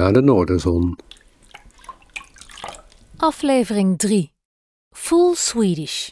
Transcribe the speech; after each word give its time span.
naar 0.00 0.12
de 0.12 0.20
Noorderzon. 0.20 0.98
Aflevering 3.16 3.98
3 3.98 4.32
Full 4.96 5.34
Swedish. 5.34 6.10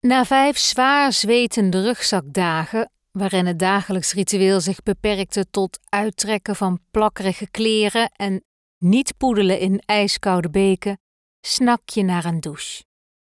Na 0.00 0.24
vijf 0.24 0.58
zwaar 0.58 1.12
zwetende 1.12 1.82
rugzakdagen, 1.82 2.90
waarin 3.12 3.46
het 3.46 3.58
dagelijks 3.58 4.12
ritueel 4.12 4.60
zich 4.60 4.82
beperkte 4.82 5.50
tot 5.50 5.78
uittrekken 5.88 6.56
van 6.56 6.80
plakkerige 6.90 7.50
kleren 7.50 8.10
en 8.16 8.44
niet 8.78 9.16
poedelen 9.16 9.58
in 9.58 9.82
ijskoude 9.86 10.50
beken, 10.50 10.98
snak 11.40 11.88
je 11.88 12.02
naar 12.02 12.24
een 12.24 12.40
douche. 12.40 12.84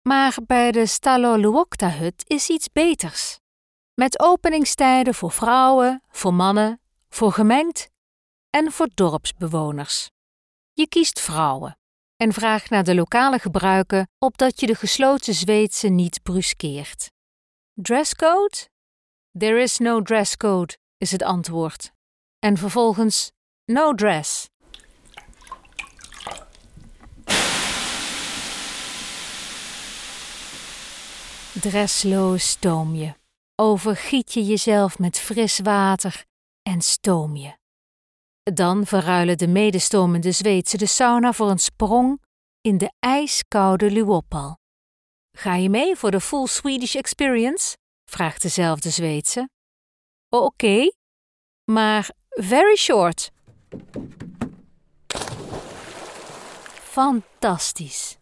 Maar 0.03 0.37
bij 0.47 0.73
de 0.73 0.87
Staloluokta-hut 0.87 2.23
is 2.27 2.49
iets 2.49 2.69
beters. 2.73 3.39
Met 3.95 4.21
openingstijden 4.21 5.15
voor 5.15 5.33
vrouwen, 5.33 6.03
voor 6.09 6.35
mannen, 6.35 6.81
voor 7.09 7.33
gemengd 7.33 7.91
en 8.53 8.73
voor 8.73 8.89
dorpsbewoners. 8.95 10.11
Je 10.73 10.89
kiest 10.89 11.21
vrouwen 11.21 11.79
en 12.17 12.33
vraagt 12.33 12.71
naar 12.71 12.85
de 12.85 12.95
lokale 12.95 13.39
gebruiken 13.39 14.09
opdat 14.19 14.61
je 14.61 14.67
de 14.67 14.75
gesloten 14.75 15.35
Zweedse 15.35 15.89
niet 15.89 16.23
bruskeert. 16.23 17.11
Dresscode? 17.75 18.57
There 19.39 19.63
is 19.63 19.79
no 19.79 20.03
dresscode, 20.03 20.77
is 20.97 21.11
het 21.11 21.23
antwoord. 21.23 21.93
En 22.39 22.57
vervolgens 22.57 23.33
no 23.65 23.95
dress. 23.95 24.49
Dressloos 31.53 32.49
stoom 32.49 32.95
je. 32.95 33.15
Overgiet 33.55 34.33
je 34.33 34.45
jezelf 34.45 34.99
met 34.99 35.19
fris 35.19 35.59
water 35.59 36.25
en 36.63 36.81
stoom 36.81 37.37
je. 37.37 37.61
Dan 38.43 38.87
verruilen 38.87 39.39
de 39.39 39.49
medestomende 39.49 40.33
Zweedse 40.33 40.77
de 40.77 40.87
sauna 40.87 41.33
voor 41.33 41.51
een 41.51 41.59
sprong 41.59 42.23
in 42.61 42.79
de 42.79 42.93
ijskoude 42.99 43.91
Luoppal. 43.91 44.59
Ga 45.37 45.55
je 45.55 45.69
mee 45.69 45.97
voor 45.97 46.11
de 46.11 46.21
full 46.21 46.47
Swedish 46.47 46.95
experience? 46.95 47.77
vraagt 48.05 48.43
dezelfde 48.43 48.91
Zweedse. 48.91 49.49
Oké, 50.29 50.93
maar 51.65 52.11
very 52.29 52.77
short. 52.77 53.31
Fantastisch. 56.73 58.19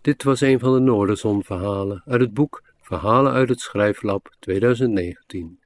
Dit 0.00 0.22
was 0.22 0.40
een 0.40 0.58
van 0.58 0.72
de 0.72 0.80
Noorderzon-verhalen 0.80 2.02
uit 2.06 2.20
het 2.20 2.34
boek 2.34 2.62
Verhalen 2.80 3.32
uit 3.32 3.48
het 3.48 3.60
Schrijflab 3.60 4.36
2019. 4.38 5.60